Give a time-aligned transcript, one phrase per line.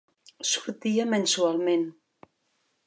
[0.51, 1.87] Sortia mensualment.